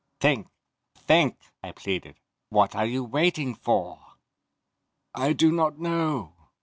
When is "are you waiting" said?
2.75-3.53